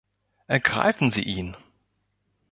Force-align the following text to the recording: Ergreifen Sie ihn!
Ergreifen 0.47 1.11
Sie 1.11 1.21
ihn! 1.21 1.55